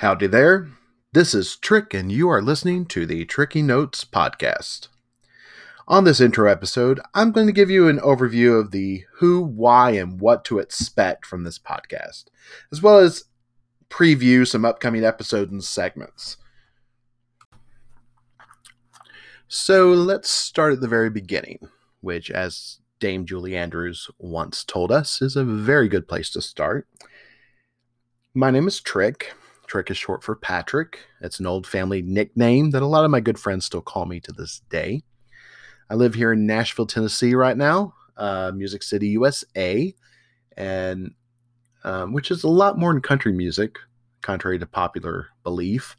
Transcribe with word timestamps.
Howdy 0.00 0.28
there. 0.28 0.66
This 1.12 1.34
is 1.34 1.56
Trick, 1.56 1.92
and 1.92 2.10
you 2.10 2.30
are 2.30 2.40
listening 2.40 2.86
to 2.86 3.04
the 3.04 3.26
Tricky 3.26 3.60
Notes 3.60 4.02
podcast. 4.02 4.88
On 5.86 6.04
this 6.04 6.22
intro 6.22 6.50
episode, 6.50 7.00
I'm 7.12 7.32
going 7.32 7.46
to 7.48 7.52
give 7.52 7.68
you 7.68 7.86
an 7.86 7.98
overview 7.98 8.58
of 8.58 8.70
the 8.70 9.04
who, 9.16 9.42
why, 9.42 9.90
and 9.90 10.18
what 10.18 10.42
to 10.46 10.58
expect 10.58 11.26
from 11.26 11.44
this 11.44 11.58
podcast, 11.58 12.24
as 12.72 12.80
well 12.80 12.96
as 12.96 13.24
preview 13.90 14.48
some 14.48 14.64
upcoming 14.64 15.04
episodes 15.04 15.52
and 15.52 15.62
segments. 15.62 16.38
So 19.48 19.90
let's 19.90 20.30
start 20.30 20.72
at 20.72 20.80
the 20.80 20.88
very 20.88 21.10
beginning, 21.10 21.68
which, 22.00 22.30
as 22.30 22.78
Dame 23.00 23.26
Julie 23.26 23.54
Andrews 23.54 24.10
once 24.18 24.64
told 24.64 24.90
us, 24.90 25.20
is 25.20 25.36
a 25.36 25.44
very 25.44 25.90
good 25.90 26.08
place 26.08 26.30
to 26.30 26.40
start. 26.40 26.88
My 28.32 28.50
name 28.50 28.66
is 28.66 28.80
Trick. 28.80 29.34
Trick 29.70 29.88
is 29.88 29.96
short 29.96 30.24
for 30.24 30.34
Patrick. 30.34 30.98
It's 31.20 31.38
an 31.38 31.46
old 31.46 31.64
family 31.64 32.02
nickname 32.02 32.72
that 32.72 32.82
a 32.82 32.86
lot 32.86 33.04
of 33.04 33.10
my 33.12 33.20
good 33.20 33.38
friends 33.38 33.66
still 33.66 33.80
call 33.80 34.04
me 34.04 34.18
to 34.18 34.32
this 34.32 34.62
day. 34.68 35.04
I 35.88 35.94
live 35.94 36.12
here 36.12 36.32
in 36.32 36.44
Nashville, 36.44 36.86
Tennessee 36.86 37.36
right 37.36 37.56
now, 37.56 37.94
uh, 38.16 38.50
Music 38.52 38.82
City, 38.82 39.06
USA, 39.10 39.94
and 40.56 41.14
um, 41.84 42.12
which 42.12 42.32
is 42.32 42.42
a 42.42 42.48
lot 42.48 42.80
more 42.80 42.90
in 42.90 43.00
country 43.00 43.32
music, 43.32 43.76
contrary 44.22 44.58
to 44.58 44.66
popular 44.66 45.28
belief. 45.44 45.96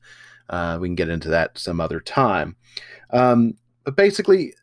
Uh, 0.49 0.77
we 0.81 0.89
can 0.89 0.95
get 0.95 1.07
into 1.07 1.29
that 1.29 1.57
some 1.57 1.79
other 1.79 2.01
time. 2.01 2.57
Um, 3.11 3.53
but 3.85 3.95
basically, 3.95 4.53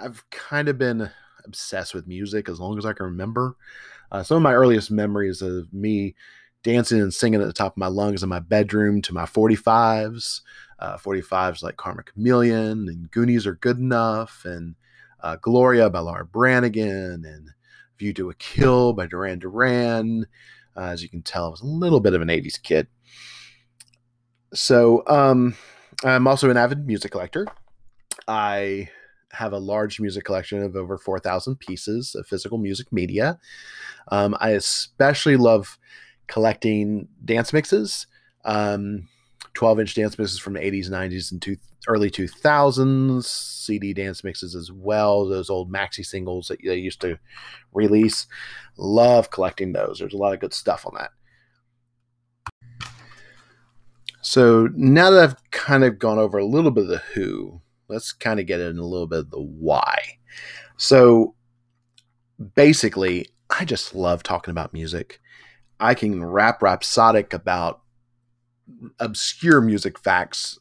I've 0.00 0.28
kind 0.30 0.68
of 0.68 0.76
been 0.76 1.08
obsessed 1.44 1.94
with 1.94 2.08
music 2.08 2.48
as 2.48 2.58
long 2.58 2.78
as 2.78 2.84
I 2.84 2.94
can 2.94 3.06
remember. 3.06 3.54
Uh, 4.10 4.24
some 4.24 4.38
of 4.38 4.42
my 4.42 4.54
earliest 4.54 4.90
memories 4.90 5.40
of 5.40 5.72
me 5.72 6.16
dancing 6.64 7.00
and 7.00 7.14
singing 7.14 7.40
at 7.40 7.46
the 7.46 7.52
top 7.52 7.74
of 7.74 7.76
my 7.76 7.86
lungs 7.86 8.22
in 8.22 8.28
my 8.28 8.40
bedroom 8.40 9.00
to 9.02 9.14
my 9.14 9.24
45s. 9.24 10.40
Uh, 10.80 10.96
45s 10.98 11.62
like 11.62 11.76
Karma 11.76 12.02
Chameleon 12.02 12.88
and 12.88 13.10
Goonies 13.12 13.46
are 13.46 13.54
good 13.54 13.78
enough 13.78 14.44
and 14.44 14.74
uh, 15.22 15.36
Gloria 15.36 15.88
by 15.88 16.00
Laura 16.00 16.24
Branigan 16.24 17.24
and 17.24 17.50
View 17.98 18.12
to 18.14 18.30
a 18.30 18.34
Kill 18.34 18.92
by 18.92 19.06
Duran 19.06 19.38
Duran. 19.38 20.26
Uh, 20.76 20.86
as 20.86 21.02
you 21.02 21.08
can 21.08 21.22
tell, 21.22 21.46
I 21.46 21.50
was 21.50 21.60
a 21.60 21.66
little 21.66 22.00
bit 22.00 22.14
of 22.14 22.22
an 22.22 22.28
80s 22.28 22.60
kid. 22.60 22.88
So 24.52 25.04
um, 25.06 25.54
I'm 26.02 26.26
also 26.26 26.50
an 26.50 26.56
avid 26.56 26.86
music 26.86 27.12
collector. 27.12 27.46
I 28.26 28.88
have 29.32 29.52
a 29.52 29.58
large 29.58 30.00
music 30.00 30.24
collection 30.24 30.62
of 30.62 30.76
over 30.76 30.96
4,000 30.96 31.56
pieces 31.58 32.14
of 32.14 32.26
physical 32.26 32.58
music 32.58 32.92
media. 32.92 33.38
Um, 34.08 34.36
I 34.40 34.50
especially 34.50 35.36
love 35.36 35.78
collecting 36.26 37.08
dance 37.24 37.52
mixes, 37.52 38.06
um, 38.44 39.08
12 39.54 39.80
inch 39.80 39.94
dance 39.94 40.18
mixes 40.18 40.38
from 40.38 40.54
the 40.54 40.60
80s, 40.60 40.90
90s, 40.90 41.32
and 41.32 41.40
two, 41.40 41.56
early 41.86 42.10
2000s, 42.10 43.24
CD 43.24 43.92
dance 43.92 44.24
mixes 44.24 44.54
as 44.54 44.72
well, 44.72 45.28
those 45.28 45.50
old 45.50 45.72
maxi 45.72 46.04
singles 46.04 46.48
that 46.48 46.60
they 46.64 46.76
used 46.76 47.00
to 47.00 47.18
release. 47.72 48.26
Love 48.76 49.30
collecting 49.30 49.72
those. 49.72 49.98
There's 49.98 50.14
a 50.14 50.18
lot 50.18 50.34
of 50.34 50.40
good 50.40 50.54
stuff 50.54 50.86
on 50.86 50.94
that. 50.98 51.10
So 54.20 54.68
now 54.74 55.10
that 55.10 55.22
I've 55.22 55.50
kind 55.50 55.84
of 55.84 55.98
gone 55.98 56.18
over 56.18 56.38
a 56.38 56.46
little 56.46 56.70
bit 56.70 56.84
of 56.84 56.88
the 56.88 56.98
who, 56.98 57.60
let's 57.88 58.12
kind 58.12 58.40
of 58.40 58.46
get 58.46 58.60
in 58.60 58.78
a 58.78 58.86
little 58.86 59.06
bit 59.06 59.20
of 59.20 59.30
the 59.30 59.40
why. 59.40 60.18
So 60.76 61.34
basically, 62.54 63.28
I 63.50 63.64
just 63.64 63.94
love 63.94 64.22
talking 64.22 64.50
about 64.50 64.72
music. 64.72 65.20
I 65.80 65.94
can 65.94 66.24
rap 66.24 66.62
rhapsodic 66.62 67.32
about 67.32 67.80
obscure 68.98 69.60
music 69.60 69.98
facts 69.98 70.58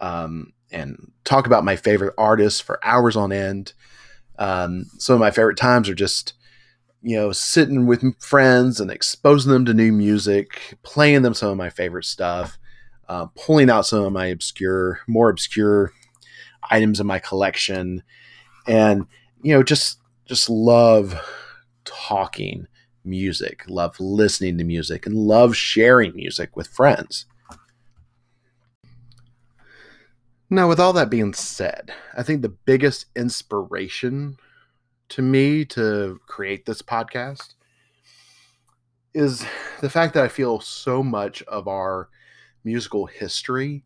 um, 0.00 0.52
and 0.70 1.12
talk 1.24 1.46
about 1.46 1.64
my 1.64 1.76
favorite 1.76 2.14
artists 2.16 2.60
for 2.60 2.80
hours 2.84 3.16
on 3.16 3.32
end. 3.32 3.72
Um, 4.38 4.86
some 4.98 5.14
of 5.14 5.20
my 5.20 5.30
favorite 5.30 5.58
times 5.58 5.88
are 5.88 5.94
just, 5.94 6.34
you 7.02 7.16
know, 7.16 7.32
sitting 7.32 7.86
with 7.86 8.18
friends 8.20 8.80
and 8.80 8.90
exposing 8.90 9.52
them 9.52 9.64
to 9.66 9.74
new 9.74 9.92
music, 9.92 10.76
playing 10.82 11.22
them 11.22 11.34
some 11.34 11.50
of 11.50 11.56
my 11.56 11.70
favorite 11.70 12.04
stuff, 12.04 12.58
uh, 13.08 13.26
pulling 13.36 13.68
out 13.70 13.86
some 13.86 14.04
of 14.04 14.12
my 14.12 14.26
obscure, 14.26 15.00
more 15.06 15.28
obscure 15.28 15.92
items 16.70 17.00
in 17.00 17.06
my 17.06 17.18
collection, 17.18 18.02
and 18.66 19.06
you 19.42 19.54
know, 19.54 19.62
just 19.62 19.98
just 20.24 20.48
love 20.48 21.20
talking 21.84 22.66
music, 23.04 23.64
love 23.68 23.98
listening 24.00 24.58
to 24.58 24.64
music, 24.64 25.06
and 25.06 25.16
love 25.16 25.56
sharing 25.56 26.14
music 26.14 26.56
with 26.56 26.66
friends. 26.68 27.26
Now, 30.50 30.68
with 30.68 30.78
all 30.78 30.92
that 30.92 31.08
being 31.08 31.32
said, 31.32 31.92
I 32.14 32.22
think 32.22 32.42
the 32.42 32.50
biggest 32.50 33.06
inspiration 33.16 34.36
to 35.08 35.22
me 35.22 35.64
to 35.66 36.20
create 36.26 36.66
this 36.66 36.82
podcast 36.82 37.54
is 39.14 39.44
the 39.80 39.90
fact 39.90 40.14
that 40.14 40.24
I 40.24 40.28
feel 40.28 40.60
so 40.60 41.02
much 41.02 41.42
of 41.44 41.68
our 41.68 42.08
musical 42.64 43.06
history 43.06 43.82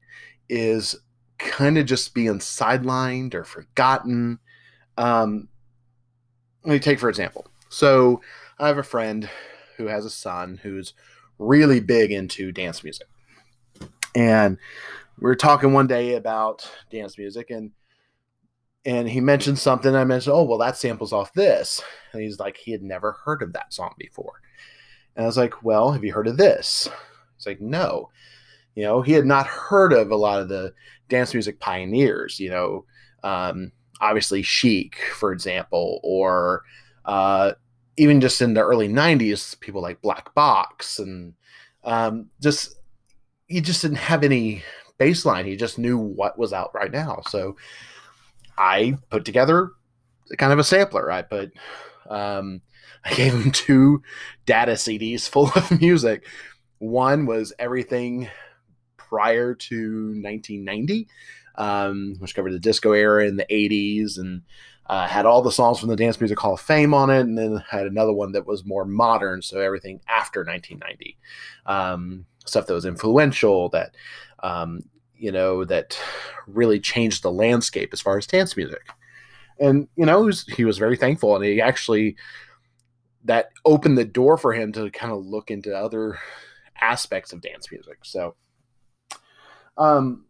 is 0.49 0.97
kind 1.39 1.79
of 1.79 1.87
just 1.87 2.15
being 2.15 2.39
sidelined 2.39 3.35
or 3.35 3.45
forgotten. 3.45 4.39
Um, 4.97 5.49
let 6.65 6.73
me 6.73 6.79
take 6.79 6.99
for 6.99 7.09
example. 7.09 7.47
So 7.69 8.21
I 8.59 8.69
have 8.69 8.79
a 8.79 8.83
friend 8.83 9.29
who 9.77 9.87
has 9.87 10.05
a 10.05 10.11
son 10.11 10.59
who's 10.63 10.95
really 11.39 11.81
big 11.81 12.11
into 12.11 12.53
dance 12.53 12.83
music. 12.83 13.09
And 14.15 14.57
we 15.19 15.25
were 15.25 15.37
talking 15.37 15.73
one 15.73 15.87
day 15.87 16.15
about 16.15 16.71
dance 16.91 17.19
music 17.19 17.51
and 17.51 17.73
and 18.87 19.09
he 19.09 19.21
mentioned 19.21 19.59
something. 19.59 19.97
I 19.97 20.05
mentioned, 20.05 20.35
oh 20.35 20.45
well, 20.45 20.59
that 20.59 20.77
samples 20.77 21.13
off 21.13 21.33
this. 21.33 21.83
And 22.13 22.23
he's 22.23 22.39
like, 22.39 22.57
he 22.57 22.71
had 22.71 22.83
never 22.83 23.13
heard 23.25 23.43
of 23.43 23.53
that 23.53 23.75
song 23.75 23.95
before. 23.99 24.41
And 25.17 25.25
I 25.25 25.27
was 25.27 25.37
like, 25.37 25.65
well, 25.65 25.91
have 25.91 26.05
you 26.05 26.13
heard 26.13 26.29
of 26.29 26.37
this? 26.37 26.89
He's 27.37 27.47
like, 27.47 27.61
no. 27.61 28.11
You 28.77 28.85
know, 28.85 29.03
he 29.03 29.13
had 29.13 29.27
not 29.27 29.47
heard 29.47 29.93
of 29.93 30.11
a 30.11 30.17
lot 30.17 30.41
of 30.41 30.49
the 30.49 30.73
dance 31.09 31.35
music 31.35 31.59
pioneers. 31.59 32.39
You 32.39 32.51
know, 32.51 32.85
um, 33.25 33.73
obviously 34.01 34.43
Chic, 34.43 34.97
for 35.15 35.33
example, 35.33 36.01
or 36.05 36.63
uh, 37.05 37.53
even 37.97 38.21
just 38.21 38.43
in 38.43 38.55
the 38.55 38.63
early 38.63 38.89
90s 38.89 39.59
people 39.61 39.81
like 39.81 40.03
black 40.03 40.35
box 40.35 40.99
and 40.99 41.35
um, 41.85 42.31
just 42.41 42.77
he 43.47 43.61
just 43.61 43.83
didn't 43.83 43.99
have 43.99 44.25
any 44.25 44.63
baseline. 44.99 45.47
He 45.47 45.57
just 45.57 45.79
knew 45.79 45.99
what 45.99 46.39
was 46.39 46.53
out 46.53 46.75
right 46.75 46.91
now. 46.91 47.23
So 47.29 47.57
i 48.59 48.97
put 49.11 49.25
together 49.25 49.73
kind 50.39 50.53
of 50.53 50.59
a 50.59 50.65
sampler. 50.65 51.11
I 51.11 51.23
put 51.23 51.53
um, 52.09 52.61
i 53.05 53.15
gave 53.15 53.35
him 53.35 53.51
two 53.51 54.03
data 54.47 54.73
cds 54.73 55.29
full 55.29 55.51
of 55.55 55.81
music. 55.81 56.27
One 56.79 57.27
was 57.27 57.53
everything 57.59 58.29
prior 58.97 59.55
to 59.55 59.77
1990 60.21 61.09
um, 61.57 62.17
which 62.19 62.35
covered 62.35 62.53
the 62.53 62.59
disco 62.59 62.93
era 62.93 63.27
in 63.27 63.37
the 63.37 63.47
80s 63.51 64.19
and 64.19 64.43
uh, 64.89 65.07
had 65.07 65.27
all 65.27 65.43
the 65.43 65.51
songs 65.51 65.79
from 65.79 65.89
the 65.89 65.97
Dance 65.97 66.21
Music 66.21 66.39
Hall 66.39 66.55
of 66.55 66.61
Fame 66.61 66.95
on 66.95 67.11
it, 67.11 67.21
and 67.21 67.37
then 67.37 67.63
had 67.69 67.87
another 67.87 68.13
one 68.13 68.33
that 68.33 68.47
was 68.47 68.65
more 68.65 68.85
modern, 68.85 69.43
so 69.43 69.61
everything 69.61 70.01
after 70.09 70.45
1990, 70.45 71.19
um, 71.67 72.25
stuff 72.45 72.67
that 72.67 72.75
was 72.75 72.85
influential, 72.85 73.69
that 73.71 73.95
um, 74.43 74.83
you 75.19 75.33
know, 75.33 75.65
that 75.65 75.99
really 76.47 76.79
changed 76.79 77.23
the 77.23 77.33
landscape 77.33 77.91
as 77.93 78.01
far 78.01 78.19
as 78.19 78.27
dance 78.27 78.57
music. 78.57 78.87
And 79.59 79.89
you 79.97 80.05
know, 80.05 80.21
he 80.21 80.27
was, 80.27 80.45
he 80.45 80.65
was 80.65 80.79
very 80.79 80.97
thankful, 80.97 81.35
and 81.35 81.45
he 81.45 81.61
actually 81.61 82.17
that 83.25 83.51
opened 83.65 83.99
the 83.99 84.05
door 84.05 84.37
for 84.39 84.53
him 84.53 84.73
to 84.73 84.89
kind 84.91 85.13
of 85.13 85.27
look 85.27 85.51
into 85.51 85.77
other 85.77 86.19
aspects 86.81 87.33
of 87.33 87.41
dance 87.41 87.71
music. 87.73 87.99
So, 88.03 88.37
um, 89.77 90.26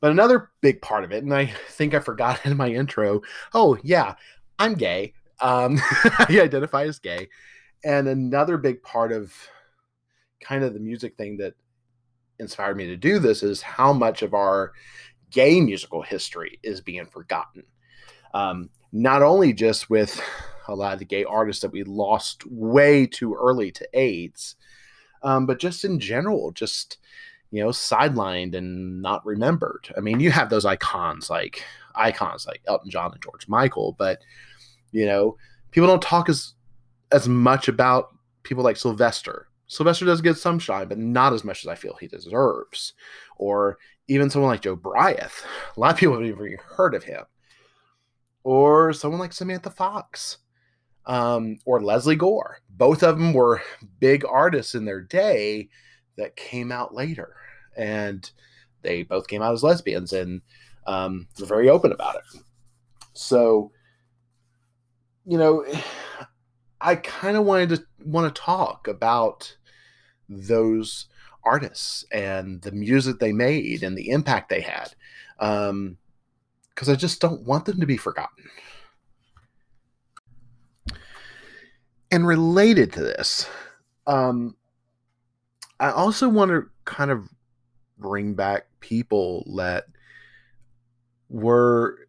but 0.00 0.10
another 0.10 0.50
big 0.60 0.80
part 0.82 1.04
of 1.04 1.12
it, 1.12 1.22
and 1.22 1.34
I 1.34 1.46
think 1.68 1.94
I 1.94 2.00
forgot 2.00 2.40
in 2.44 2.56
my 2.56 2.68
intro. 2.68 3.22
Oh 3.54 3.78
yeah, 3.82 4.14
I'm 4.58 4.74
gay. 4.74 5.14
Um, 5.40 5.78
I 6.18 6.26
identify 6.42 6.84
as 6.84 6.98
gay, 6.98 7.28
and 7.84 8.08
another 8.08 8.56
big 8.56 8.82
part 8.82 9.12
of 9.12 9.32
kind 10.40 10.64
of 10.64 10.74
the 10.74 10.80
music 10.80 11.16
thing 11.16 11.38
that 11.38 11.54
inspired 12.38 12.76
me 12.76 12.86
to 12.86 12.96
do 12.96 13.18
this 13.18 13.42
is 13.42 13.62
how 13.62 13.92
much 13.92 14.22
of 14.22 14.34
our 14.34 14.72
gay 15.30 15.60
musical 15.60 16.02
history 16.02 16.58
is 16.62 16.80
being 16.80 17.06
forgotten. 17.06 17.64
Um, 18.34 18.70
not 18.92 19.22
only 19.22 19.52
just 19.52 19.90
with 19.90 20.20
a 20.68 20.74
lot 20.74 20.92
of 20.92 20.98
the 20.98 21.04
gay 21.04 21.24
artists 21.24 21.62
that 21.62 21.72
we 21.72 21.84
lost 21.84 22.46
way 22.46 23.06
too 23.06 23.34
early 23.34 23.70
to 23.72 23.88
AIDS, 23.94 24.56
um, 25.22 25.46
but 25.46 25.58
just 25.58 25.84
in 25.84 25.98
general, 25.98 26.52
just 26.52 26.98
you 27.50 27.62
know, 27.62 27.70
sidelined 27.70 28.54
and 28.54 29.00
not 29.02 29.24
remembered. 29.24 29.92
I 29.96 30.00
mean, 30.00 30.20
you 30.20 30.30
have 30.30 30.50
those 30.50 30.64
icons 30.64 31.30
like 31.30 31.62
icons 31.94 32.46
like 32.46 32.62
Elton 32.66 32.90
John 32.90 33.12
and 33.12 33.22
George 33.22 33.48
Michael, 33.48 33.94
but 33.98 34.20
you 34.92 35.06
know, 35.06 35.36
people 35.70 35.88
don't 35.88 36.02
talk 36.02 36.28
as 36.28 36.54
as 37.12 37.28
much 37.28 37.68
about 37.68 38.08
people 38.42 38.64
like 38.64 38.76
Sylvester 38.76 39.48
Sylvester 39.68 40.04
does 40.04 40.20
get 40.20 40.36
some 40.36 40.58
shine, 40.58 40.88
but 40.88 40.98
not 40.98 41.32
as 41.32 41.44
much 41.44 41.64
as 41.64 41.68
I 41.68 41.74
feel 41.74 41.96
he 41.98 42.06
deserves. 42.06 42.94
Or 43.36 43.78
even 44.08 44.30
someone 44.30 44.50
like 44.50 44.62
Jobriath. 44.62 45.44
A 45.76 45.80
lot 45.80 45.92
of 45.92 45.98
people 45.98 46.14
have 46.14 46.24
never 46.24 46.46
even 46.46 46.58
heard 46.64 46.94
of 46.94 47.04
him. 47.04 47.24
Or 48.44 48.92
someone 48.92 49.20
like 49.20 49.32
Samantha 49.32 49.70
Fox. 49.70 50.38
Um, 51.06 51.58
or 51.64 51.80
Lesley 51.80 52.16
Gore. 52.16 52.58
Both 52.70 53.02
of 53.02 53.18
them 53.18 53.32
were 53.32 53.62
big 54.00 54.24
artists 54.24 54.74
in 54.74 54.84
their 54.84 55.00
day 55.00 55.68
that 56.16 56.36
came 56.36 56.72
out 56.72 56.94
later. 56.94 57.34
And 57.76 58.28
they 58.82 59.02
both 59.02 59.28
came 59.28 59.42
out 59.42 59.52
as 59.52 59.62
lesbians 59.62 60.12
and 60.12 60.42
um, 60.86 61.28
were 61.38 61.46
very 61.46 61.68
open 61.68 61.92
about 61.92 62.16
it. 62.16 62.40
So, 63.12 63.72
you 65.24 65.38
know, 65.38 65.64
I 66.80 66.96
kind 66.96 67.36
of 67.36 67.44
wanted 67.44 67.70
to 67.70 67.84
want 68.04 68.34
to 68.34 68.40
talk 68.40 68.88
about 68.88 69.56
those 70.28 71.06
artists 71.44 72.04
and 72.12 72.60
the 72.62 72.72
music 72.72 73.18
they 73.18 73.32
made 73.32 73.82
and 73.82 73.96
the 73.96 74.10
impact 74.10 74.48
they 74.48 74.60
had. 74.60 74.94
Um, 75.38 75.98
because 76.76 76.90
I 76.90 76.94
just 76.94 77.22
don't 77.22 77.42
want 77.42 77.64
them 77.64 77.80
to 77.80 77.86
be 77.86 77.96
forgotten. 77.96 78.50
And 82.10 82.26
related 82.26 82.92
to 82.92 83.00
this, 83.00 83.48
um, 84.06 84.56
I 85.78 85.90
also 85.90 86.28
want 86.28 86.50
to 86.50 86.68
kind 86.84 87.10
of 87.10 87.28
bring 87.98 88.34
back 88.34 88.66
people 88.80 89.44
that 89.56 89.84
were, 91.28 92.08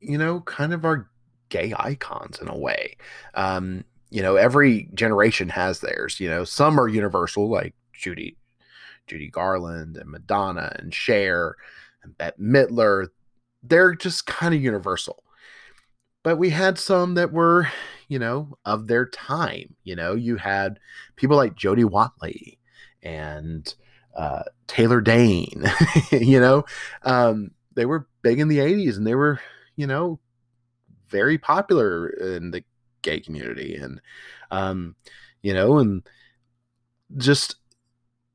you 0.00 0.18
know, 0.18 0.40
kind 0.40 0.72
of 0.72 0.84
our 0.84 1.08
gay 1.48 1.72
icons 1.78 2.38
in 2.40 2.48
a 2.48 2.56
way. 2.56 2.96
Um, 3.34 3.84
you 4.10 4.22
know, 4.22 4.36
every 4.36 4.88
generation 4.94 5.48
has 5.48 5.80
theirs. 5.80 6.20
You 6.20 6.28
know, 6.28 6.44
some 6.44 6.78
are 6.78 6.88
universal, 6.88 7.50
like 7.50 7.74
Judy, 7.92 8.36
Judy 9.06 9.28
Garland 9.28 9.96
and 9.96 10.10
Madonna 10.10 10.72
and 10.78 10.94
Cher 10.94 11.56
and 12.02 12.16
Bette 12.16 12.40
Midler. 12.40 13.08
They're 13.62 13.94
just 13.94 14.26
kind 14.26 14.54
of 14.54 14.62
universal. 14.62 15.22
But 16.22 16.38
we 16.38 16.50
had 16.50 16.78
some 16.78 17.14
that 17.14 17.32
were, 17.32 17.68
you 18.08 18.18
know, 18.18 18.56
of 18.64 18.88
their 18.88 19.06
time. 19.06 19.76
You 19.84 19.96
know, 19.96 20.14
you 20.14 20.36
had 20.36 20.80
people 21.14 21.36
like 21.36 21.54
Jody 21.54 21.84
Watley 21.84 22.58
and 23.06 23.74
uh, 24.16 24.42
Taylor 24.66 25.00
Dayne. 25.00 25.64
you 26.10 26.40
know, 26.40 26.64
um, 27.02 27.52
they 27.74 27.86
were 27.86 28.08
big 28.22 28.40
in 28.40 28.48
the 28.48 28.58
80s 28.58 28.96
and 28.96 29.06
they 29.06 29.14
were, 29.14 29.40
you 29.76 29.86
know, 29.86 30.18
very 31.08 31.38
popular 31.38 32.08
in 32.08 32.50
the 32.50 32.64
gay 33.02 33.20
community. 33.20 33.76
And, 33.76 34.00
um, 34.50 34.96
you 35.42 35.54
know, 35.54 35.78
and 35.78 36.02
just 37.16 37.56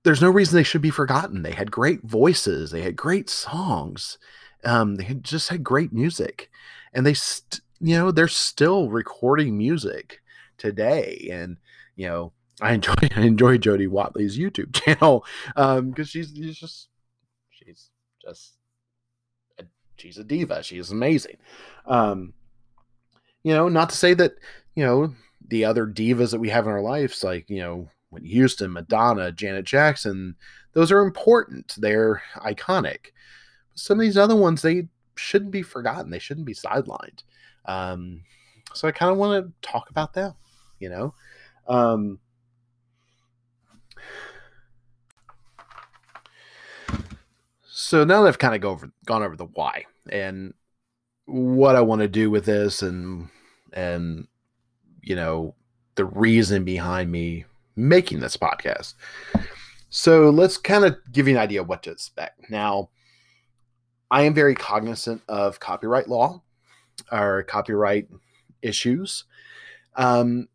there's 0.04 0.22
no 0.22 0.30
reason 0.30 0.56
they 0.56 0.64
should 0.64 0.82
be 0.82 0.90
forgotten. 0.90 1.44
They 1.44 1.52
had 1.52 1.70
great 1.72 2.02
voices, 2.04 2.72
they 2.72 2.82
had 2.82 2.96
great 2.96 3.30
songs, 3.30 4.18
um, 4.64 4.96
they 4.96 5.04
had 5.04 5.24
just 5.24 5.50
had 5.50 5.64
great 5.64 5.92
music, 5.92 6.50
and 6.94 7.06
they, 7.06 7.14
st- 7.14 7.62
you 7.80 7.98
know, 7.98 8.12
they're 8.12 8.28
still 8.28 8.90
recording 8.90 9.58
music 9.58 10.22
today. 10.58 11.30
And 11.32 11.58
you 11.96 12.08
know, 12.08 12.34
I 12.62 12.74
enjoy 12.74 12.94
I 13.16 13.22
enjoy 13.22 13.58
Jody 13.58 13.88
Watley's 13.88 14.38
YouTube 14.38 14.74
channel 14.86 15.26
because 15.56 15.80
um, 15.80 15.94
she's, 16.04 16.32
she's 16.36 16.58
just 16.58 16.88
she's 17.50 17.90
just 18.22 18.54
a, 19.60 19.66
she's 19.98 20.18
a 20.18 20.24
diva. 20.24 20.64
She 20.64 20.78
is 20.78 20.92
amazing. 20.92 21.38
Um, 21.86 22.34
you 23.44 23.54
know, 23.54 23.68
not 23.68 23.90
to 23.90 23.98
say 23.98 24.14
that 24.14 24.36
you 24.76 24.86
know 24.86 25.14
the 25.48 25.66
other 25.66 25.88
divas 25.88 26.32
that 26.32 26.40
we 26.40 26.50
have 26.50 26.66
in 26.66 26.72
our 26.72 26.82
lives, 26.82 27.24
like 27.24 27.50
you 27.50 27.60
know 27.60 27.90
Whitney 28.10 28.30
Houston, 28.30 28.72
Madonna, 28.74 29.32
Janet 29.32 29.66
Jackson, 29.66 30.36
those 30.74 30.92
are 30.92 31.02
important. 31.02 31.76
They're 31.78 32.22
iconic. 32.38 33.08
Some 33.74 34.00
of 34.00 34.02
these 34.02 34.18
other 34.18 34.36
ones, 34.36 34.62
they 34.62 34.88
shouldn't 35.16 35.52
be 35.52 35.64
forgotten. 35.64 36.12
They 36.12 36.20
shouldn't 36.20 36.46
be 36.46 36.54
sidelined. 36.54 37.24
Um, 37.66 38.22
so 38.74 38.88
I 38.88 38.92
kind 38.92 39.12
of 39.12 39.18
want 39.18 39.46
to 39.46 39.68
talk 39.68 39.90
about 39.90 40.14
them, 40.14 40.34
you 40.80 40.90
know. 40.90 41.14
Um, 41.68 42.20
so 47.64 48.04
now 48.04 48.22
that 48.22 48.28
I've 48.28 48.40
kind 48.40 48.56
of 48.56 48.62
go 48.62 48.70
over, 48.72 48.92
gone 49.06 49.24
over 49.24 49.36
the 49.36 49.46
why 49.46 49.86
and 50.10 50.54
what 51.26 51.76
I 51.76 51.82
want 51.82 52.02
to 52.02 52.08
do 52.08 52.30
with 52.30 52.46
this 52.46 52.82
and 52.82 53.30
and 53.74 54.28
you 55.02 55.16
know 55.16 55.56
the 55.96 56.06
reason 56.06 56.64
behind 56.64 57.12
me 57.12 57.46
making 57.76 58.20
this 58.20 58.38
podcast. 58.38 58.94
So 59.90 60.30
let's 60.30 60.58
kind 60.58 60.86
of 60.86 60.98
give 61.12 61.28
you 61.28 61.36
an 61.36 61.42
idea 61.42 61.62
of 61.62 61.68
what 61.68 61.84
to 61.84 61.92
expect. 61.92 62.50
Now, 62.50 62.90
I 64.10 64.24
am 64.24 64.34
very 64.34 64.56
cognizant 64.56 65.22
of 65.28 65.60
copyright 65.60 66.08
law 66.08 66.42
or 67.12 67.44
copyright 67.44 68.08
issues. 68.62 69.26
Um, 69.96 70.48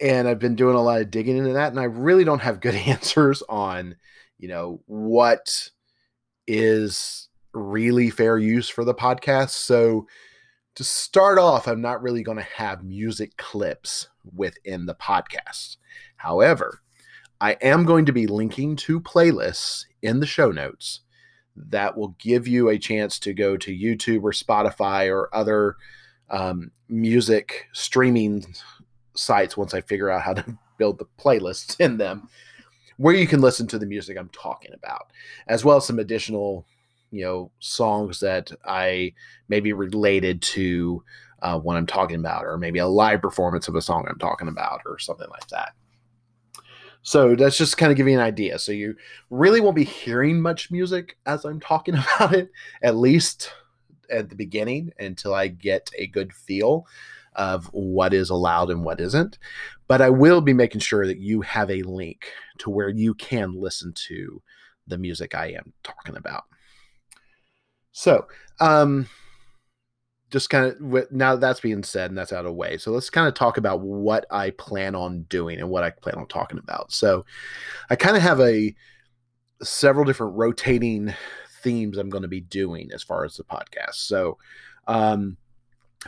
and 0.00 0.26
I've 0.26 0.38
been 0.38 0.54
doing 0.54 0.76
a 0.76 0.82
lot 0.82 1.00
of 1.00 1.10
digging 1.10 1.36
into 1.36 1.52
that, 1.52 1.70
and 1.70 1.80
I 1.80 1.84
really 1.84 2.24
don't 2.24 2.42
have 2.42 2.60
good 2.60 2.74
answers 2.86 3.42
on, 3.48 3.96
you 4.38 4.48
know, 4.48 4.80
what 4.86 5.70
is 6.46 7.28
really 7.52 8.10
fair 8.10 8.38
use 8.38 8.68
for 8.68 8.84
the 8.84 8.94
podcast. 8.94 9.50
So 9.50 10.06
to 10.76 10.84
start 10.84 11.38
off, 11.38 11.66
I'm 11.66 11.80
not 11.80 12.02
really 12.02 12.22
going 12.22 12.38
to 12.38 12.44
have 12.44 12.84
music 12.84 13.36
clips 13.36 14.08
within 14.34 14.86
the 14.86 14.94
podcast. 14.94 15.76
However, 16.16 16.80
I 17.40 17.52
am 17.62 17.84
going 17.84 18.06
to 18.06 18.12
be 18.12 18.26
linking 18.26 18.76
to 18.76 19.00
playlists 19.00 19.84
in 20.02 20.20
the 20.20 20.26
show 20.26 20.50
notes 20.50 21.00
that 21.56 21.96
will 21.96 22.14
give 22.18 22.46
you 22.46 22.68
a 22.68 22.78
chance 22.78 23.18
to 23.20 23.34
go 23.34 23.56
to 23.56 23.76
YouTube 23.76 24.22
or 24.22 24.32
Spotify 24.32 25.12
or 25.12 25.34
other 25.34 25.76
um, 26.30 26.70
music 26.88 27.66
streaming 27.72 28.54
sites 29.14 29.56
once 29.56 29.74
I 29.74 29.80
figure 29.80 30.10
out 30.10 30.22
how 30.22 30.34
to 30.34 30.58
build 30.78 30.98
the 30.98 31.06
playlists 31.18 31.78
in 31.80 31.98
them 31.98 32.28
where 33.00 33.14
you 33.14 33.26
can 33.26 33.40
listen 33.40 33.66
to 33.66 33.78
the 33.78 33.86
music 33.86 34.18
I'm 34.18 34.28
talking 34.28 34.72
about, 34.74 35.10
as 35.46 35.64
well 35.64 35.78
as 35.78 35.86
some 35.86 35.98
additional, 35.98 36.66
you 37.10 37.24
know, 37.24 37.50
songs 37.58 38.20
that 38.20 38.52
I 38.66 39.14
maybe 39.48 39.72
related 39.72 40.42
to 40.42 41.02
uh, 41.40 41.58
what 41.58 41.78
I'm 41.78 41.86
talking 41.86 42.16
about, 42.16 42.44
or 42.44 42.58
maybe 42.58 42.78
a 42.78 42.86
live 42.86 43.22
performance 43.22 43.68
of 43.68 43.74
a 43.74 43.80
song 43.80 44.04
I'm 44.06 44.18
talking 44.18 44.48
about, 44.48 44.82
or 44.84 44.98
something 44.98 45.28
like 45.30 45.48
that. 45.48 45.72
So 47.00 47.34
that's 47.34 47.56
just 47.56 47.78
kind 47.78 47.90
of 47.90 47.96
giving 47.96 48.14
an 48.14 48.20
idea. 48.20 48.58
So 48.58 48.72
you 48.72 48.94
really 49.30 49.62
won't 49.62 49.76
be 49.76 49.84
hearing 49.84 50.40
much 50.40 50.70
music 50.70 51.16
as 51.24 51.46
I'm 51.46 51.58
talking 51.58 51.94
about 52.16 52.34
it, 52.34 52.50
at 52.82 52.96
least 52.96 53.50
at 54.10 54.28
the 54.28 54.36
beginning 54.36 54.92
until 54.98 55.32
I 55.32 55.48
get 55.48 55.90
a 55.96 56.06
good 56.06 56.34
feel 56.34 56.86
of 57.34 57.66
what 57.66 58.12
is 58.12 58.30
allowed 58.30 58.70
and 58.70 58.84
what 58.84 59.00
isn't. 59.00 59.38
But 59.88 60.00
I 60.00 60.10
will 60.10 60.40
be 60.40 60.52
making 60.52 60.80
sure 60.80 61.06
that 61.06 61.18
you 61.18 61.42
have 61.42 61.70
a 61.70 61.82
link 61.82 62.32
to 62.58 62.70
where 62.70 62.88
you 62.88 63.14
can 63.14 63.54
listen 63.54 63.92
to 64.08 64.42
the 64.86 64.98
music 64.98 65.34
I 65.34 65.52
am 65.52 65.72
talking 65.82 66.16
about. 66.16 66.44
So, 67.92 68.26
um, 68.60 69.08
just 70.30 70.48
kind 70.48 70.66
of 70.66 71.12
now 71.12 71.36
that's 71.36 71.60
being 71.60 71.82
said 71.82 72.10
and 72.10 72.16
that's 72.16 72.32
out 72.32 72.40
of 72.40 72.44
the 72.46 72.52
way. 72.52 72.76
So 72.78 72.92
let's 72.92 73.10
kind 73.10 73.26
of 73.26 73.34
talk 73.34 73.58
about 73.58 73.80
what 73.80 74.26
I 74.30 74.50
plan 74.50 74.94
on 74.94 75.22
doing 75.22 75.58
and 75.58 75.68
what 75.68 75.82
I 75.82 75.90
plan 75.90 76.16
on 76.16 76.26
talking 76.28 76.58
about. 76.58 76.92
So 76.92 77.24
I 77.90 77.96
kind 77.96 78.16
of 78.16 78.22
have 78.22 78.40
a 78.40 78.74
several 79.62 80.04
different 80.04 80.36
rotating 80.36 81.14
themes 81.62 81.98
I'm 81.98 82.10
going 82.10 82.22
to 82.22 82.28
be 82.28 82.40
doing 82.40 82.90
as 82.94 83.02
far 83.02 83.24
as 83.24 83.36
the 83.36 83.44
podcast. 83.44 83.94
So 83.94 84.38
um 84.86 85.36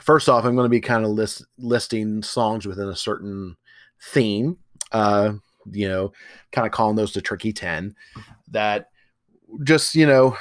first 0.00 0.28
off, 0.28 0.44
I'm 0.44 0.54
going 0.54 0.66
to 0.66 0.70
be 0.70 0.80
kind 0.80 1.04
of 1.04 1.10
list, 1.10 1.44
listing 1.58 2.22
songs 2.22 2.66
within 2.66 2.88
a 2.88 2.96
certain 2.96 3.56
theme. 4.00 4.58
Uh, 4.90 5.34
you 5.70 5.88
know, 5.88 6.12
kind 6.50 6.66
of 6.66 6.72
calling 6.72 6.96
those 6.96 7.12
the 7.12 7.22
tricky 7.22 7.52
10 7.52 7.94
that 8.50 8.88
just, 9.62 9.94
you 9.94 10.06
know, 10.06 10.36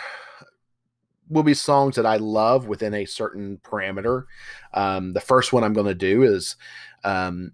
will 1.30 1.44
be 1.44 1.54
songs 1.54 1.96
that 1.96 2.06
I 2.06 2.18
love 2.18 2.68
within 2.68 2.94
a 2.94 3.06
certain 3.06 3.58
parameter. 3.64 4.26
Um, 4.74 5.14
the 5.14 5.22
first 5.22 5.54
one 5.54 5.64
I'm 5.64 5.74
going 5.74 5.88
to 5.88 5.96
do 5.96 6.24
is 6.24 6.58
um, 7.04 7.54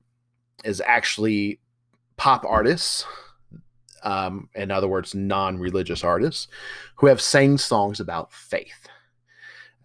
is 0.63 0.81
actually 0.81 1.59
pop 2.17 2.43
artists, 2.45 3.05
um, 4.03 4.49
in 4.55 4.71
other 4.71 4.87
words, 4.87 5.13
non-religious 5.13 6.03
artists 6.03 6.47
who 6.95 7.07
have 7.07 7.21
sang 7.21 7.57
songs 7.57 7.99
about 7.99 8.33
faith, 8.33 8.87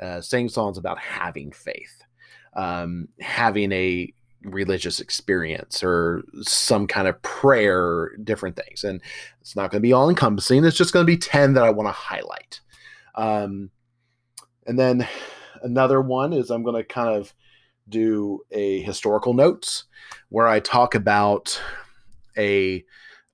uh, 0.00 0.20
sang 0.20 0.48
songs 0.48 0.78
about 0.78 0.98
having 0.98 1.52
faith, 1.52 2.01
um, 2.54 3.08
having 3.20 3.72
a 3.72 4.12
religious 4.44 5.00
experience 5.00 5.82
or 5.82 6.22
some 6.42 6.86
kind 6.86 7.08
of 7.08 7.20
prayer, 7.22 8.10
different 8.22 8.56
things. 8.56 8.84
And 8.84 9.00
it's 9.40 9.56
not 9.56 9.70
going 9.70 9.80
to 9.80 9.86
be 9.86 9.92
all 9.92 10.08
encompassing. 10.08 10.64
It's 10.64 10.76
just 10.76 10.92
going 10.92 11.06
to 11.06 11.10
be 11.10 11.16
10 11.16 11.54
that 11.54 11.64
I 11.64 11.70
want 11.70 11.88
to 11.88 11.92
highlight. 11.92 12.60
Um, 13.14 13.70
and 14.66 14.78
then 14.78 15.06
another 15.62 16.00
one 16.00 16.32
is 16.32 16.50
I'm 16.50 16.62
going 16.62 16.76
to 16.76 16.84
kind 16.84 17.16
of 17.16 17.32
do 17.88 18.40
a 18.50 18.80
historical 18.82 19.34
notes 19.34 19.84
where 20.28 20.48
I 20.48 20.60
talk 20.60 20.94
about 20.94 21.60
a 22.36 22.84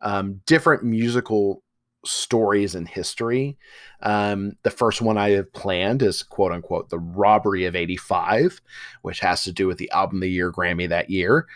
um, 0.00 0.40
different 0.46 0.84
musical 0.84 1.62
stories 2.08 2.74
and 2.74 2.88
history. 2.88 3.56
Um, 4.00 4.56
the 4.62 4.70
first 4.70 5.00
one 5.00 5.18
I 5.18 5.30
have 5.30 5.52
planned 5.52 6.02
is 6.02 6.22
quote 6.22 6.52
unquote 6.52 6.90
the 6.90 6.98
robbery 6.98 7.66
of 7.66 7.76
85, 7.76 8.60
which 9.02 9.20
has 9.20 9.44
to 9.44 9.52
do 9.52 9.66
with 9.66 9.78
the 9.78 9.90
album 9.90 10.18
of 10.18 10.22
the 10.22 10.30
year 10.30 10.52
Grammy 10.52 10.88
that 10.88 11.10
year. 11.10 11.46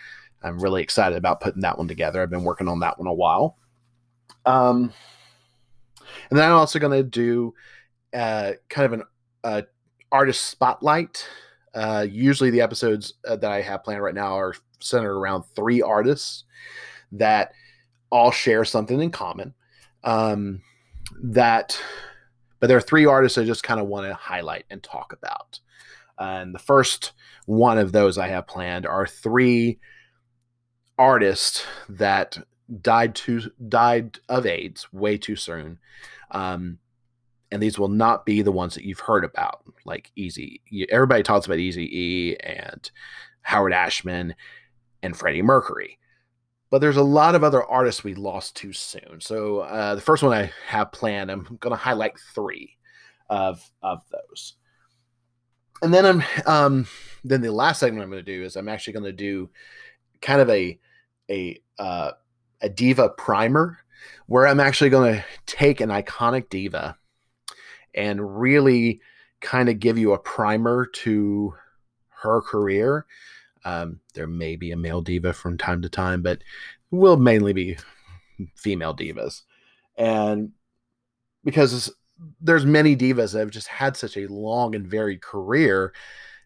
I'm 0.41 0.59
really 0.59 0.81
excited 0.81 1.17
about 1.17 1.39
putting 1.39 1.61
that 1.61 1.77
one 1.77 1.87
together. 1.87 2.21
I've 2.21 2.29
been 2.29 2.43
working 2.43 2.67
on 2.67 2.81
that 2.81 2.99
one 2.99 3.07
a 3.07 3.13
while. 3.13 3.57
Um, 4.45 4.91
and 6.29 6.37
then 6.37 6.49
I'm 6.49 6.57
also 6.57 6.79
going 6.79 6.91
to 6.91 7.03
do 7.03 7.53
uh, 8.13 8.53
kind 8.69 8.85
of 8.85 8.93
an 8.93 9.03
uh, 9.43 9.61
artist 10.11 10.45
spotlight. 10.45 11.27
Uh, 11.73 12.05
usually, 12.09 12.49
the 12.49 12.61
episodes 12.61 13.13
uh, 13.27 13.35
that 13.37 13.51
I 13.51 13.61
have 13.61 13.83
planned 13.83 14.03
right 14.03 14.13
now 14.13 14.37
are 14.37 14.53
centered 14.79 15.17
around 15.17 15.43
three 15.55 15.81
artists 15.81 16.43
that 17.13 17.53
all 18.11 18.31
share 18.31 18.65
something 18.65 19.01
in 19.01 19.09
common. 19.09 19.53
Um, 20.03 20.61
that, 21.21 21.79
but 22.59 22.67
there 22.67 22.77
are 22.77 22.81
three 22.81 23.05
artists 23.05 23.37
I 23.37 23.43
just 23.43 23.63
kind 23.63 23.79
of 23.79 23.87
want 23.87 24.07
to 24.07 24.13
highlight 24.13 24.65
and 24.69 24.81
talk 24.81 25.13
about. 25.13 25.59
And 26.17 26.53
the 26.53 26.59
first 26.59 27.13
one 27.45 27.77
of 27.77 27.91
those 27.91 28.17
I 28.17 28.27
have 28.27 28.47
planned 28.47 28.85
are 28.85 29.07
three 29.07 29.79
artists 30.97 31.65
that 31.89 32.37
died 32.81 33.15
too 33.15 33.41
died 33.67 34.19
of 34.29 34.45
AIDS 34.45 34.87
way 34.93 35.17
too 35.17 35.35
soon. 35.35 35.79
Um, 36.31 36.79
and 37.51 37.61
these 37.61 37.77
will 37.77 37.89
not 37.89 38.25
be 38.25 38.41
the 38.41 38.51
ones 38.51 38.73
that 38.75 38.83
you've 38.83 38.99
heard 38.99 39.23
about, 39.23 39.63
like 39.85 40.11
Easy. 40.15 40.61
Everybody 40.89 41.21
talks 41.23 41.45
about 41.45 41.59
Easy 41.59 41.85
E 41.85 42.37
and 42.37 42.89
Howard 43.41 43.73
Ashman 43.73 44.33
and 45.03 45.15
Freddie 45.15 45.43
Mercury, 45.43 45.99
but 46.73 46.81
there's 46.81 46.97
a 46.97 47.03
lot 47.03 47.35
of 47.35 47.43
other 47.43 47.63
artists 47.63 48.03
we 48.03 48.15
lost 48.15 48.55
too 48.55 48.73
soon. 48.73 49.19
So 49.19 49.59
uh, 49.59 49.93
the 49.93 50.01
first 50.01 50.23
one 50.23 50.35
I 50.35 50.51
have 50.65 50.91
planned, 50.91 51.29
I'm 51.29 51.43
going 51.59 51.69
to 51.69 51.75
highlight 51.75 52.17
three 52.33 52.77
of 53.29 53.63
of 53.83 54.01
those, 54.11 54.55
and 55.83 55.93
then 55.93 56.03
I'm 56.03 56.23
um, 56.47 56.87
then 57.23 57.41
the 57.41 57.51
last 57.51 57.79
segment 57.79 58.03
I'm 58.03 58.09
going 58.09 58.25
to 58.25 58.37
do 58.37 58.43
is 58.43 58.55
I'm 58.55 58.69
actually 58.69 58.93
going 58.93 59.03
to 59.03 59.13
do 59.13 59.51
kind 60.19 60.41
of 60.41 60.49
a 60.49 60.79
a 61.29 61.61
uh, 61.77 62.13
a 62.61 62.69
diva 62.69 63.09
primer 63.09 63.77
where 64.25 64.47
I'm 64.47 64.59
actually 64.59 64.89
going 64.89 65.17
to 65.17 65.25
take 65.45 65.79
an 65.79 65.89
iconic 65.89 66.49
diva 66.49 66.97
and 67.93 68.39
really 68.39 68.99
kind 69.41 69.69
of 69.69 69.79
give 69.79 69.99
you 69.99 70.13
a 70.13 70.17
primer 70.17 70.87
to 70.87 71.53
her 72.23 72.41
career. 72.41 73.05
Um, 73.65 73.99
there 74.13 74.27
may 74.27 74.55
be 74.55 74.71
a 74.71 74.77
male 74.77 75.01
diva 75.01 75.33
from 75.33 75.57
time 75.57 75.81
to 75.81 75.89
time, 75.89 76.21
but 76.21 76.43
will 76.91 77.17
mainly 77.17 77.53
be 77.53 77.77
female 78.55 78.95
divas. 78.95 79.41
And 79.97 80.51
because 81.43 81.93
there's 82.41 82.65
many 82.65 82.95
divas 82.95 83.33
that 83.33 83.39
have 83.39 83.51
just 83.51 83.67
had 83.67 83.97
such 83.97 84.17
a 84.17 84.27
long 84.27 84.75
and 84.75 84.87
varied 84.87 85.21
career, 85.21 85.93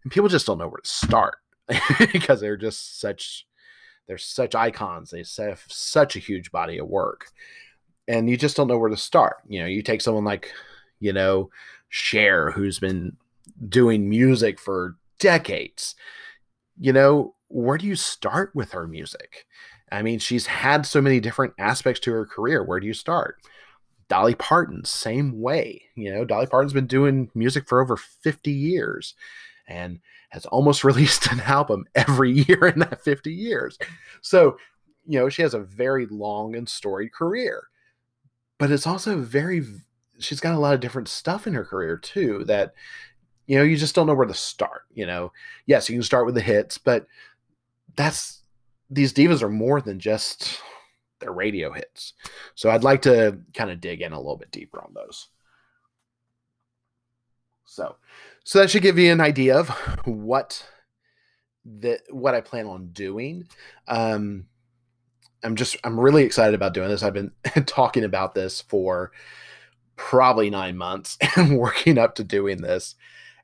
and 0.03 0.11
people 0.11 0.29
just 0.29 0.45
don't 0.45 0.57
know 0.57 0.67
where 0.67 0.81
to 0.81 0.89
start 0.89 1.37
because 2.11 2.39
they're 2.39 2.57
just 2.57 2.99
such 2.99 3.45
they're 4.07 4.17
such 4.17 4.55
icons. 4.55 5.11
They 5.11 5.23
have 5.43 5.63
such 5.67 6.15
a 6.15 6.19
huge 6.19 6.51
body 6.51 6.77
of 6.77 6.87
work, 6.87 7.31
and 8.07 8.29
you 8.29 8.37
just 8.37 8.55
don't 8.55 8.67
know 8.67 8.77
where 8.77 8.89
to 8.89 8.97
start. 8.97 9.37
You 9.47 9.59
know, 9.59 9.65
you 9.65 9.81
take 9.81 10.01
someone 10.01 10.23
like 10.23 10.51
you 10.99 11.13
know, 11.13 11.49
Cher, 11.89 12.51
who's 12.51 12.79
been 12.79 13.17
doing 13.67 14.09
music 14.09 14.59
for 14.59 14.95
decades. 15.19 15.95
You 16.79 16.93
know, 16.93 17.35
where 17.47 17.77
do 17.77 17.85
you 17.85 17.95
start 17.95 18.51
with 18.53 18.71
her 18.71 18.87
music? 18.87 19.45
I 19.91 20.01
mean, 20.01 20.19
she's 20.19 20.47
had 20.47 20.85
so 20.85 21.01
many 21.01 21.19
different 21.19 21.53
aspects 21.57 21.99
to 22.01 22.11
her 22.11 22.25
career. 22.25 22.63
Where 22.63 22.79
do 22.79 22.87
you 22.87 22.93
start? 22.93 23.37
Dolly 24.09 24.35
Parton, 24.35 24.85
same 24.85 25.39
way. 25.39 25.83
You 25.95 26.13
know, 26.13 26.25
Dolly 26.25 26.47
Parton's 26.47 26.73
been 26.73 26.87
doing 26.87 27.29
music 27.35 27.67
for 27.67 27.81
over 27.81 27.97
50 27.97 28.51
years 28.51 29.15
and 29.67 29.99
has 30.29 30.45
almost 30.45 30.83
released 30.83 31.31
an 31.31 31.41
album 31.41 31.85
every 31.95 32.31
year 32.47 32.67
in 32.67 32.79
that 32.79 33.03
50 33.03 33.33
years. 33.33 33.77
So, 34.21 34.57
you 35.05 35.19
know, 35.19 35.29
she 35.29 35.41
has 35.41 35.53
a 35.53 35.59
very 35.59 36.05
long 36.07 36.55
and 36.55 36.67
storied 36.67 37.13
career, 37.13 37.67
but 38.57 38.71
it's 38.71 38.87
also 38.87 39.17
very, 39.17 39.63
she's 40.19 40.41
got 40.41 40.55
a 40.55 40.59
lot 40.59 40.73
of 40.73 40.79
different 40.79 41.07
stuff 41.07 41.47
in 41.47 41.53
her 41.53 41.65
career 41.65 41.97
too 41.97 42.43
that 42.45 42.73
you 43.47 43.57
know 43.57 43.63
you 43.63 43.75
just 43.75 43.95
don't 43.95 44.05
know 44.05 44.13
where 44.13 44.27
to 44.27 44.33
start 44.33 44.83
you 44.93 45.05
know? 45.05 45.31
Yes 45.65 45.89
you 45.89 45.95
can 45.95 46.03
start 46.03 46.25
with 46.25 46.35
the 46.35 46.41
hits 46.41 46.77
but 46.77 47.07
that's 47.95 48.41
these 48.89 49.13
divas 49.13 49.41
are 49.41 49.49
more 49.49 49.81
than 49.81 49.99
just 49.99 50.61
their 51.19 51.31
radio 51.31 51.71
hits. 51.71 52.13
So 52.55 52.69
i'd 52.69 52.83
like 52.83 53.01
to 53.03 53.39
kind 53.53 53.71
of 53.71 53.81
dig 53.81 54.01
in 54.01 54.13
a 54.13 54.17
little 54.17 54.37
bit 54.37 54.51
deeper 54.51 54.81
on 54.81 54.93
those. 54.93 55.29
So 57.65 57.95
so 58.43 58.59
that 58.59 58.69
should 58.69 58.83
give 58.83 58.97
you 58.97 59.11
an 59.11 59.21
idea 59.21 59.57
of 59.57 59.69
what 60.05 60.65
the 61.65 61.99
what 62.09 62.35
i 62.35 62.41
plan 62.41 62.65
on 62.65 62.89
doing. 62.89 63.47
Um 63.87 64.45
i'm 65.43 65.55
just 65.55 65.77
i'm 65.83 65.99
really 65.99 66.23
excited 66.23 66.55
about 66.55 66.73
doing 66.73 66.89
this. 66.89 67.03
I've 67.03 67.13
been 67.13 67.31
talking 67.65 68.03
about 68.03 68.35
this 68.35 68.61
for 68.61 69.11
probably 69.95 70.49
nine 70.49 70.77
months 70.77 71.17
and 71.35 71.57
working 71.57 71.97
up 71.97 72.15
to 72.15 72.23
doing 72.23 72.61
this 72.61 72.95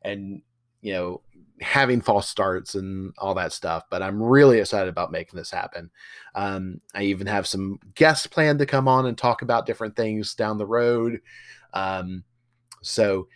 and 0.04 0.42
you 0.82 0.94
know 0.94 1.22
having 1.62 2.02
false 2.02 2.28
starts 2.28 2.76
and 2.76 3.14
all 3.18 3.34
that 3.34 3.54
stuff 3.54 3.84
but 3.90 4.02
i'm 4.02 4.22
really 4.22 4.60
excited 4.60 4.90
about 4.90 5.12
making 5.12 5.38
this 5.38 5.52
happen. 5.52 5.90
Um, 6.36 6.82
i 6.94 7.04
even 7.04 7.28
have 7.28 7.48
some 7.48 7.80
guests 7.96 8.28
planned 8.28 8.60
to 8.60 8.66
come 8.66 8.88
on 8.88 9.06
and 9.06 9.18
talk 9.18 9.42
about 9.42 9.66
different 9.66 9.96
things 9.96 10.36
down 10.36 10.58
the 10.58 10.66
road. 10.66 11.22
Um, 11.74 12.24
so 12.82 13.28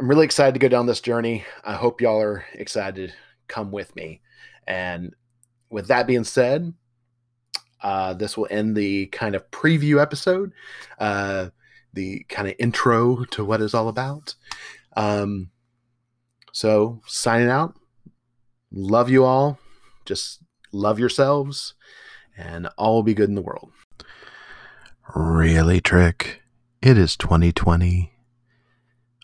i'm 0.00 0.08
really 0.08 0.24
excited 0.24 0.54
to 0.54 0.60
go 0.60 0.68
down 0.68 0.86
this 0.86 1.00
journey. 1.00 1.44
I 1.64 1.74
hope 1.74 2.00
y'all 2.00 2.20
are 2.20 2.44
excited 2.54 3.10
to 3.10 3.14
come 3.46 3.70
with 3.70 3.94
me. 3.96 4.20
And 4.66 5.14
with 5.70 5.88
that 5.88 6.06
being 6.06 6.24
said 6.24 6.72
uh, 7.80 8.14
this 8.14 8.36
will 8.36 8.48
end 8.50 8.76
the 8.76 9.06
kind 9.06 9.34
of 9.34 9.48
preview 9.50 10.00
episode 10.00 10.52
uh, 10.98 11.48
the 11.92 12.24
kind 12.28 12.48
of 12.48 12.54
intro 12.58 13.24
to 13.24 13.44
what 13.44 13.60
it's 13.60 13.74
all 13.74 13.88
about. 13.88 14.34
Um, 14.96 15.50
so 16.52 17.00
signing 17.06 17.48
out. 17.48 17.74
Love 18.70 19.10
you 19.10 19.24
all. 19.24 19.58
Just 20.04 20.40
love 20.72 20.98
yourselves, 20.98 21.74
and 22.36 22.68
all 22.76 22.96
will 22.96 23.02
be 23.02 23.14
good 23.14 23.28
in 23.28 23.34
the 23.34 23.42
world. 23.42 23.70
Really, 25.14 25.80
Trick? 25.80 26.42
It 26.82 26.98
is 26.98 27.16
2020. 27.16 28.12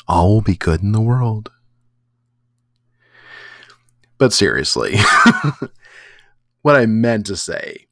All 0.09 0.35
will 0.35 0.41
be 0.41 0.57
good 0.57 0.83
in 0.83 0.93
the 0.93 1.01
world. 1.01 1.51
But 4.19 4.33
seriously, 4.33 4.97
what 6.63 6.77
I 6.77 6.87
meant 6.87 7.27
to 7.27 7.37
say 7.37 7.87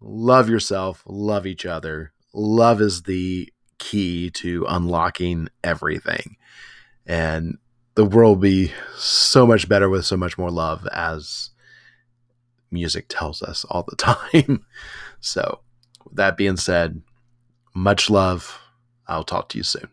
love 0.00 0.48
yourself, 0.48 1.02
love 1.06 1.46
each 1.46 1.66
other. 1.66 2.12
Love 2.34 2.80
is 2.80 3.02
the 3.02 3.52
key 3.78 4.30
to 4.30 4.64
unlocking 4.68 5.48
everything. 5.62 6.36
And 7.06 7.58
the 7.98 8.04
world 8.04 8.36
will 8.36 8.42
be 8.42 8.72
so 8.96 9.44
much 9.44 9.68
better 9.68 9.88
with 9.88 10.06
so 10.06 10.16
much 10.16 10.38
more 10.38 10.52
love 10.52 10.86
as 10.92 11.50
music 12.70 13.06
tells 13.08 13.42
us 13.42 13.64
all 13.64 13.82
the 13.82 13.96
time. 13.96 14.64
so, 15.18 15.58
that 16.12 16.36
being 16.36 16.56
said, 16.56 17.02
much 17.74 18.08
love. 18.08 18.60
I'll 19.08 19.24
talk 19.24 19.48
to 19.48 19.58
you 19.58 19.64
soon. 19.64 19.88